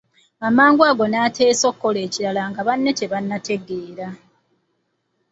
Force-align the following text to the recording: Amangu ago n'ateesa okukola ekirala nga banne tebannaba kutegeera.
Amangu 0.47 0.81
ago 0.89 1.03
n'ateesa 1.09 1.65
okukola 1.71 1.99
ekirala 2.05 2.41
nga 2.49 2.61
banne 2.67 2.91
tebannaba 2.99 3.41
kutegeera. 3.41 4.07